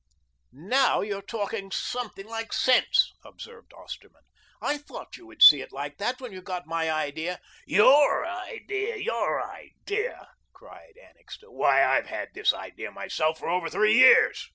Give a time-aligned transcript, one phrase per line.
[0.51, 4.23] "Now you are talking something like sense," observed Osterman.
[4.59, 8.95] "I thought you would see it like that when you got my idea." "Your idea,
[8.95, 11.51] YOUR idea!" cried Annixter.
[11.51, 14.49] "Why, I've had this idea myself for over three years."